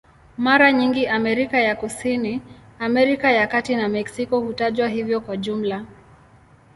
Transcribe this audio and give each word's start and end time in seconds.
Mara 0.37 0.71
nyingi 0.71 1.07
Amerika 1.07 1.57
ya 1.57 1.75
Kusini, 1.75 2.41
Amerika 2.79 3.31
ya 3.31 3.47
Kati 3.47 3.75
na 3.75 3.87
Meksiko 3.89 4.39
hutajwa 4.39 4.87
hivyo 4.87 5.21
kwa 5.21 5.37
jumla. 5.37 5.85